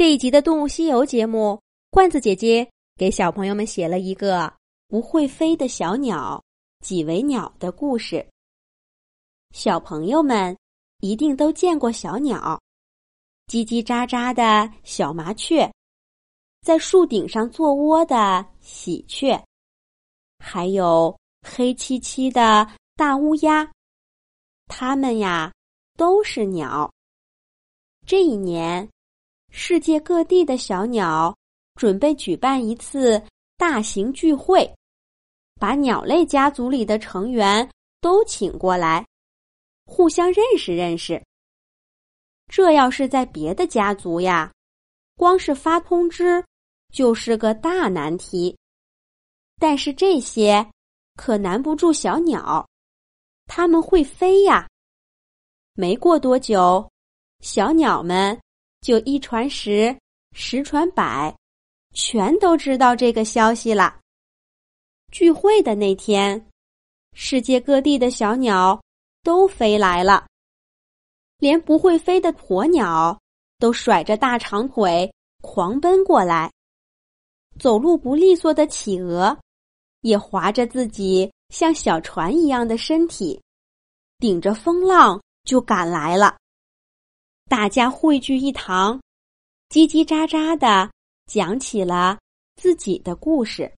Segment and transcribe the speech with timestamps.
[0.00, 2.66] 这一集的《动物西游》节目，罐子姐姐
[2.96, 4.50] 给小朋友们写了一个
[4.88, 6.42] 不会飞的小鸟——
[6.80, 8.26] 几维鸟的故事。
[9.50, 10.56] 小朋友们
[11.00, 12.58] 一定都见过小鸟，
[13.46, 15.70] 叽叽喳喳的小麻雀，
[16.62, 19.38] 在树顶上做窝的喜鹊，
[20.38, 21.14] 还有
[21.46, 23.70] 黑漆漆的大乌鸦。
[24.64, 25.52] 它们呀，
[25.98, 26.90] 都是鸟。
[28.06, 28.88] 这一年。
[29.50, 31.36] 世界各地的小鸟
[31.74, 33.22] 准备举办一次
[33.56, 34.72] 大型聚会，
[35.56, 37.68] 把鸟类家族里的成员
[38.00, 39.04] 都请过来，
[39.84, 41.22] 互相认识认识。
[42.46, 44.52] 这要是在别的家族呀，
[45.16, 46.44] 光是发通知
[46.92, 48.56] 就是个大难题。
[49.58, 50.66] 但是这些
[51.16, 52.66] 可难不住小鸟，
[53.46, 54.66] 它们会飞呀。
[55.74, 56.88] 没过多久，
[57.40, 58.40] 小鸟们。
[58.80, 59.96] 就一传十，
[60.32, 61.34] 十传百，
[61.92, 63.98] 全都知道这个消息了。
[65.12, 66.48] 聚会的那天，
[67.14, 68.80] 世界各地的小鸟
[69.22, 70.26] 都飞来了，
[71.38, 73.20] 连不会飞的鸵鸟
[73.58, 75.12] 都甩着大长腿
[75.42, 76.50] 狂奔过来。
[77.58, 79.36] 走路不利索的企鹅
[80.00, 83.42] 也划着自己像小船一样的身体，
[84.18, 86.36] 顶着风浪就赶来了。
[87.50, 88.96] 大家汇聚一堂，
[89.70, 90.88] 叽叽喳喳的
[91.26, 92.16] 讲起了
[92.54, 93.68] 自己的故事。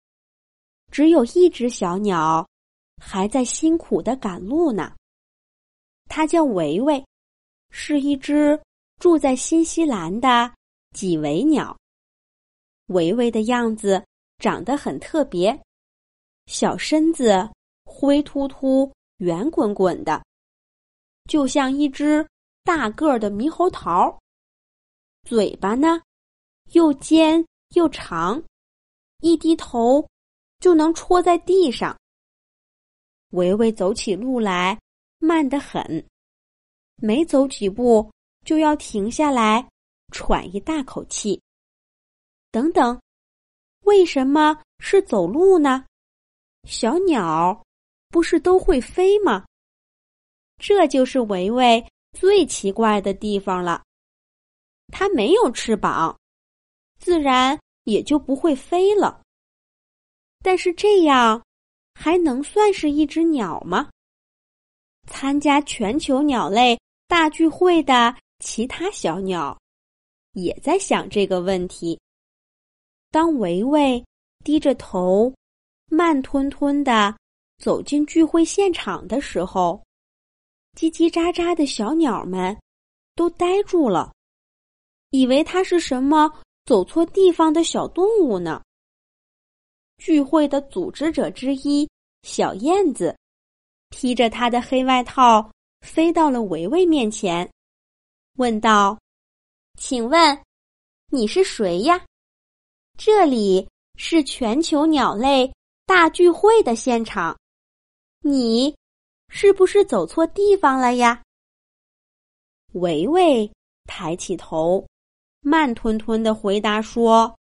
[0.91, 2.47] 只有一只小鸟
[3.03, 4.95] 还在辛苦的赶路呢。
[6.05, 7.03] 它叫维维，
[7.71, 8.61] 是一只
[9.01, 10.53] 住在新西兰的
[10.95, 11.75] 几维鸟。
[12.89, 14.05] 维维的样子
[14.37, 15.59] 长得很特别，
[16.45, 17.51] 小身子
[17.87, 20.23] 灰秃秃、圆滚滚的，
[21.27, 22.23] 就像一只。
[22.65, 24.21] 大个儿的猕猴桃，
[25.25, 26.01] 嘴巴呢
[26.73, 28.43] 又尖又长，
[29.19, 30.09] 一低头
[30.61, 31.99] 就能戳在地上。
[33.31, 34.79] 维维走起路来
[35.19, 36.07] 慢得很，
[36.97, 38.11] 没走几步
[38.45, 39.69] 就要停下来
[40.13, 41.41] 喘一大口气。
[42.51, 43.01] 等等，
[43.81, 45.85] 为什么是走路呢？
[46.65, 47.65] 小鸟
[48.09, 49.45] 不是都会飞吗？
[50.59, 51.85] 这就是维维。
[52.13, 53.83] 最奇怪的地方了，
[54.89, 56.17] 它没有翅膀，
[56.99, 59.23] 自然也就不会飞了。
[60.43, 61.43] 但是这样
[61.95, 63.91] 还能算是一只鸟吗？
[65.09, 66.79] 参加全球鸟类
[67.09, 69.59] 大聚会的其他小鸟
[70.33, 71.99] 也在想这个问题。
[73.11, 74.05] 当维维
[74.45, 75.33] 低着头，
[75.87, 77.17] 慢吞吞的
[77.59, 79.83] 走进聚会现场的时候。
[80.79, 82.59] 叽叽喳喳的小鸟们
[83.15, 84.13] 都呆住了，
[85.11, 86.31] 以为它是什么
[86.65, 88.63] 走错地方的小动物呢。
[89.99, 91.89] 聚会的组织者之一
[92.23, 93.17] 小燕子，
[93.91, 95.49] 披着它的黑外套，
[95.83, 97.49] 飞到了维维面前，
[98.39, 98.99] 问道
[99.79, 100.43] ：“请问
[101.09, 102.05] 你是谁呀？
[102.97, 105.53] 这里是全球鸟类
[105.87, 107.39] 大聚会的现场，
[108.21, 108.75] 你。”
[109.35, 111.23] 是不是走错地方了呀？
[112.73, 113.51] 维维
[113.85, 114.87] 抬起头，
[115.41, 117.35] 慢吞吞的回答说：“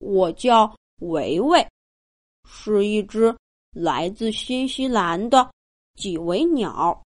[0.00, 1.68] 我叫维维，
[2.48, 3.36] 是一只
[3.72, 5.52] 来自新西兰的
[5.94, 7.02] 几维鸟。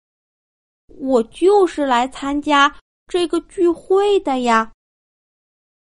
[0.86, 2.72] 我就是来参加
[3.08, 4.72] 这个聚会的呀。”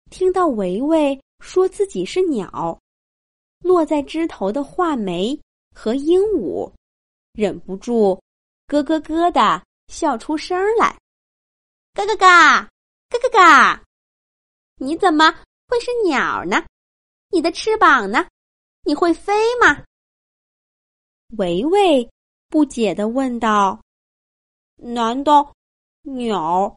[0.09, 2.79] 听到维维说自己是鸟，
[3.59, 5.37] 落在枝头的画眉
[5.75, 6.73] 和鹦鹉。
[7.33, 8.21] 忍不住，
[8.67, 10.99] 咯咯咯的笑出声来。
[11.95, 13.83] 咯咯嘎，咯咯嘎！
[14.77, 15.31] 你怎么
[15.69, 16.65] 会是鸟呢？
[17.31, 18.27] 你的翅膀呢？
[18.85, 19.85] 你会飞吗？
[21.39, 22.11] 维维
[22.49, 23.81] 不解的问道
[24.77, 25.55] ：“难道
[26.03, 26.77] 鸟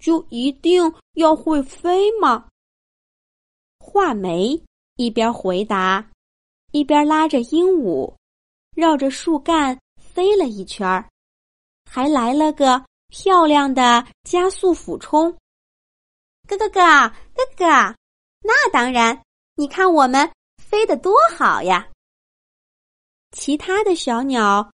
[0.00, 2.48] 就一定要会飞吗？”
[3.78, 4.60] 画眉
[4.96, 6.10] 一边回答，
[6.72, 8.16] 一边拉着鹦鹉，
[8.74, 9.78] 绕着树干。
[10.14, 11.08] 飞了一圈儿，
[11.90, 15.32] 还来了个漂亮的加速俯冲。
[16.46, 17.96] 咯咯咯，咯咯，
[18.42, 19.22] 那当然！
[19.54, 21.88] 你看我们飞得多好呀！
[23.30, 24.70] 其他的小鸟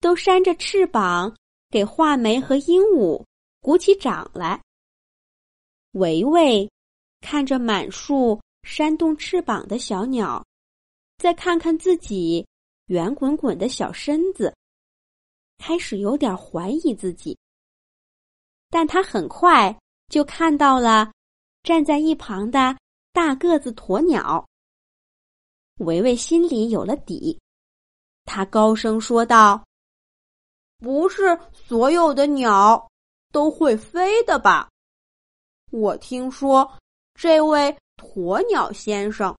[0.00, 1.36] 都扇着翅膀，
[1.68, 3.22] 给画眉和鹦鹉
[3.60, 4.62] 鼓起掌来。
[5.92, 6.70] 维维
[7.20, 10.42] 看着满树扇动翅膀的小鸟，
[11.18, 12.46] 再看看自己
[12.86, 14.54] 圆滚滚的小身子。
[15.58, 17.36] 开始有点怀疑自己，
[18.70, 19.76] 但他很快
[20.08, 21.12] 就看到了
[21.62, 22.76] 站在一旁的
[23.12, 24.46] 大个子鸵鸟。
[25.78, 27.38] 维维心里有了底，
[28.24, 29.62] 他高声说道
[30.78, 32.90] ：“不是所有的鸟
[33.30, 34.68] 都会飞的吧？
[35.70, 36.72] 我听说
[37.14, 39.36] 这位鸵鸟先生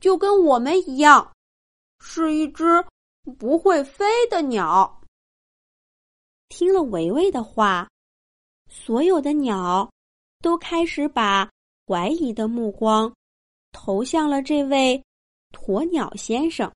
[0.00, 1.32] 就跟我们一样，
[2.00, 2.84] 是一只
[3.38, 4.92] 不会飞的鸟。”
[6.48, 7.88] 听了维维的话，
[8.68, 9.90] 所有的鸟
[10.40, 11.50] 都开始把
[11.86, 13.14] 怀疑的目光
[13.72, 15.02] 投向了这位。
[15.52, 16.70] 鸵鸟先生，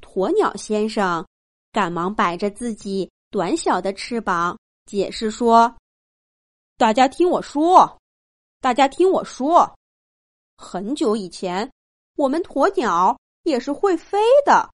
[0.00, 1.26] 鸵鸟先生
[1.70, 5.76] 赶忙摆着自己短小的翅膀，解释说
[6.78, 7.98] ：“大家听我说，
[8.60, 9.76] 大家听我说，
[10.56, 11.70] 很久以前，
[12.16, 14.70] 我们鸵鸟也是会飞的，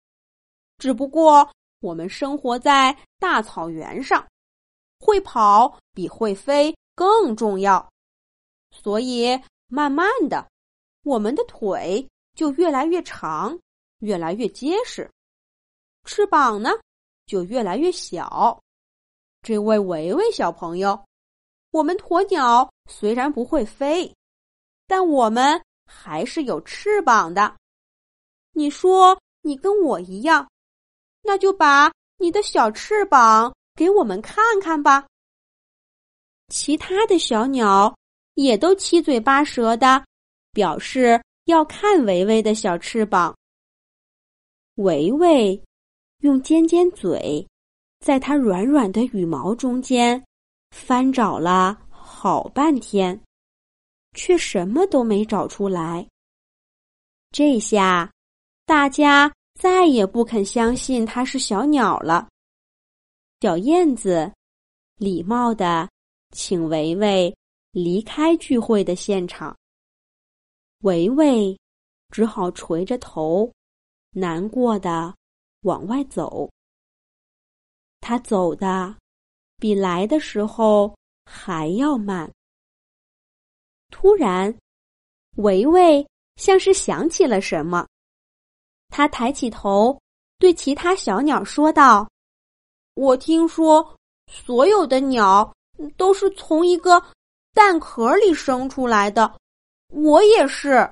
[0.78, 1.48] 只不过
[1.84, 4.26] 我们生活在大草原上，
[4.98, 7.92] 会跑比会飞更重要，
[8.70, 9.38] 所以
[9.68, 10.48] 慢慢的，
[11.04, 12.04] 我们的腿。”
[12.34, 13.56] 就越来越长，
[14.00, 15.08] 越来越结实，
[16.04, 16.70] 翅膀呢
[17.26, 18.60] 就越来越小。
[19.40, 21.04] 这位维维小朋友，
[21.70, 24.12] 我们鸵鸟虽然不会飞，
[24.88, 27.54] 但我们还是有翅膀的。
[28.50, 30.50] 你说你跟我一样，
[31.24, 35.06] 那就把你的小翅膀给我们看看吧。
[36.48, 37.96] 其他的小鸟
[38.34, 40.04] 也都七嘴八舌的
[40.52, 41.20] 表示。
[41.44, 43.36] 要看维维的小翅膀。
[44.76, 45.62] 维维
[46.20, 47.46] 用尖尖嘴，
[48.00, 50.24] 在它软软的羽毛中间
[50.70, 53.20] 翻找了好半天，
[54.14, 56.08] 却什么都没找出来。
[57.30, 58.10] 这下，
[58.64, 62.28] 大家再也不肯相信它是小鸟了。
[63.40, 64.32] 小燕子
[64.96, 65.88] 礼貌的
[66.32, 67.34] 请维维
[67.72, 69.56] 离开聚会的现场。
[70.78, 71.58] 维维
[72.10, 73.50] 只好垂着头，
[74.10, 75.14] 难过的
[75.62, 76.50] 往外走。
[78.00, 78.94] 他走的
[79.56, 82.30] 比来的时候还要慢。
[83.90, 84.54] 突然，
[85.36, 86.06] 维维
[86.36, 87.86] 像是想起了什么，
[88.88, 90.00] 他抬起头，
[90.38, 92.08] 对其他小鸟说道
[92.94, 93.96] ：“我听说，
[94.26, 95.52] 所有的鸟
[95.96, 97.02] 都是从一个
[97.52, 99.34] 蛋壳里生出来的。”
[99.88, 100.90] 我也是，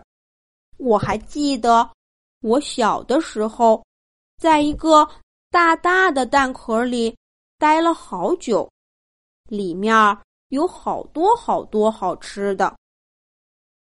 [0.76, 1.90] 我还记得
[2.40, 3.84] 我小的时候，
[4.38, 5.08] 在一个
[5.50, 7.16] 大大的蛋壳里
[7.58, 8.70] 待了好久，
[9.48, 9.94] 里面
[10.48, 12.76] 有好多好多好吃的。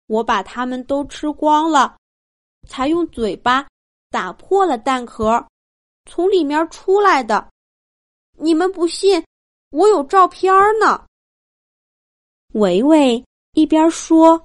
[0.08, 1.98] 我把它们都吃光了，
[2.68, 3.68] 才用嘴巴
[4.10, 5.46] 打破了蛋壳，
[6.06, 7.50] 从里面出来的。
[8.38, 9.24] 你们不信，
[9.72, 11.06] 我有照片呢。
[12.54, 13.24] 维维
[13.54, 14.44] 一边说。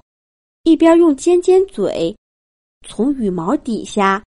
[0.67, 2.17] 一边用尖尖嘴
[2.87, 4.23] 从羽毛底下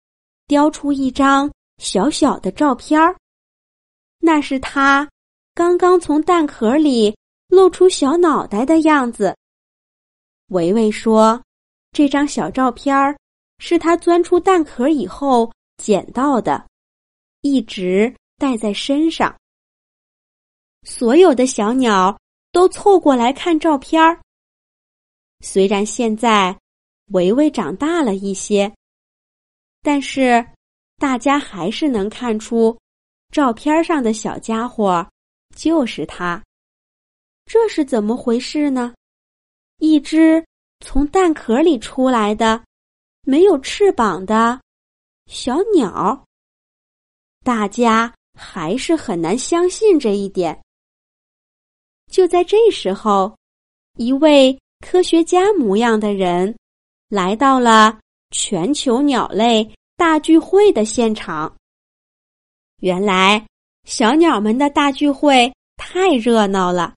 [0.48, 1.48] 叼出一张
[1.78, 3.14] 小小的照片儿，
[4.18, 5.08] 那是他
[5.54, 7.16] 刚刚从蛋壳里
[7.46, 9.32] 露出小脑袋的样子。
[10.48, 11.40] 维维说
[11.94, 13.16] ：“这张小照片儿
[13.66, 16.68] 是他钻出蛋壳以后捡到的，
[17.40, 19.34] 一直带在身上。”
[20.86, 22.20] 所有的小鸟
[22.52, 24.20] 都凑过来看照片儿。
[25.40, 26.54] 虽然现在
[27.06, 28.70] 维维长大了一些，
[29.80, 30.46] 但是
[30.98, 32.78] 大家还是能看出
[33.30, 35.08] 照片上的小家伙
[35.56, 36.42] 就是他。
[37.46, 38.94] 这是怎么回事呢？
[39.78, 40.44] 一只
[40.80, 42.62] 从蛋壳里出来的、
[43.24, 44.60] 没有翅膀的
[45.26, 46.24] 小鸟。
[47.42, 50.62] 大家还是很难相信这一点。
[52.10, 53.36] 就在这时候，
[53.96, 54.58] 一位。
[54.80, 56.54] 科学家模样的人
[57.08, 57.98] 来到了
[58.32, 61.56] 全球鸟类大聚会的现场。
[62.80, 63.46] 原来，
[63.84, 66.94] 小鸟们的大聚会太热闹了，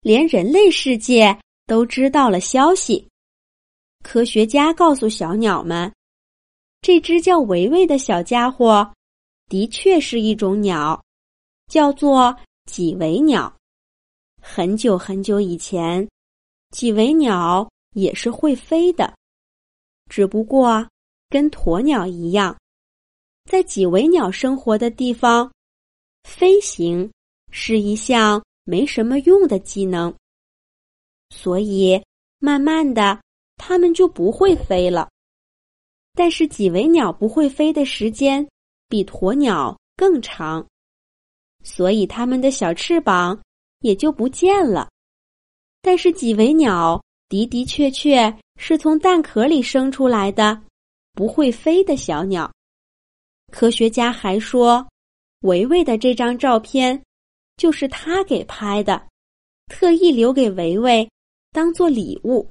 [0.00, 3.08] 连人类世界都知道了消息。
[4.10, 5.92] 科学家告诉小鸟们，
[6.80, 8.90] 这只叫维维的小家伙
[9.50, 10.98] 的确是一种鸟，
[11.66, 12.34] 叫做
[12.64, 13.54] 几维鸟。
[14.40, 16.08] 很久很久以前。
[16.70, 19.14] 几维鸟也是会飞的，
[20.08, 20.88] 只不过
[21.28, 22.58] 跟鸵鸟一样，
[23.44, 25.52] 在几维鸟生活的地方，
[26.24, 27.10] 飞行
[27.50, 30.14] 是一项没什么用的技能，
[31.28, 32.02] 所以
[32.38, 33.20] 慢慢的，
[33.58, 35.08] 它们就不会飞了。
[36.14, 38.48] 但是几维鸟不会飞的时间
[38.88, 40.66] 比鸵鸟更长，
[41.62, 43.38] 所以它们的小翅膀
[43.80, 44.88] 也就不见了。
[45.82, 50.60] 但是几维鸟的的确确是从蛋壳里生出来的，
[51.12, 52.50] 不会飞的小鸟。
[53.52, 54.86] 科学家还说，
[55.42, 57.00] 维维的这张照片
[57.56, 59.06] 就是他给拍的，
[59.68, 61.08] 特意留给维维
[61.52, 62.48] 当做礼物。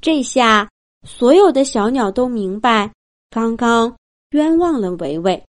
[0.00, 0.68] 这下，
[1.02, 2.92] 所有的小鸟都明白，
[3.30, 3.96] 刚刚
[4.30, 5.44] 冤枉了维维。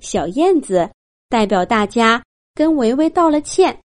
[0.00, 0.90] 小燕子
[1.28, 2.22] 代表大家
[2.54, 3.80] 跟维维道了歉，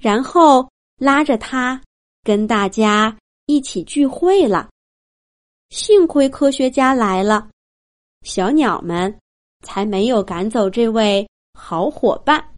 [0.00, 1.80] 然后拉着他
[2.22, 4.70] 跟大家一起聚会了。
[5.70, 7.50] 幸亏科学家来了，
[8.22, 9.18] 小鸟们
[9.62, 12.46] 才没有赶走这位好伙伴。